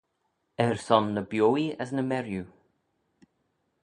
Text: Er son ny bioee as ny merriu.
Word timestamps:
Er 0.65 0.75
son 0.85 1.05
ny 1.15 1.23
bioee 1.29 1.75
as 1.81 1.89
ny 1.93 2.03
merriu. 2.09 2.43